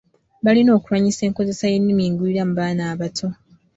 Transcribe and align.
Balina 0.45 0.71
okulwanyisa 0.77 1.21
enkozesa 1.27 1.63
y’ennimi 1.71 2.03
engwira 2.07 2.41
mu 2.47 2.53
baana 2.59 2.83
abato. 2.93 3.27